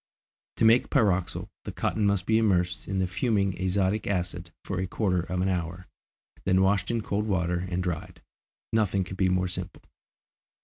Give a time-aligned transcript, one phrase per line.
[0.57, 4.87] To make pyroxyle, the cotton must be immersed in the fuming azotic acid for a
[4.87, 5.85] quarter of an hour,
[6.43, 8.19] then washed in cold water and dried.
[8.73, 9.83] Nothing could be more simple.